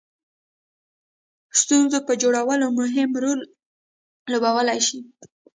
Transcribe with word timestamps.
ستونزو 1.59 1.97
په 2.07 2.13
جوړولو 2.21 2.67
کې 2.71 2.75
مهم 2.79 3.09
رول 3.23 3.39
لوبولای 4.31 4.79
شي. 4.87 4.99